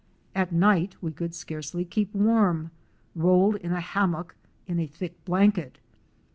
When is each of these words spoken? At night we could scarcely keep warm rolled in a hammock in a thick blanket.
At 0.33 0.51
night 0.51 0.95
we 0.99 1.11
could 1.11 1.35
scarcely 1.35 1.85
keep 1.85 2.11
warm 2.15 2.71
rolled 3.13 3.57
in 3.57 3.71
a 3.71 3.79
hammock 3.81 4.33
in 4.65 4.79
a 4.79 4.87
thick 4.87 5.23
blanket. 5.25 5.77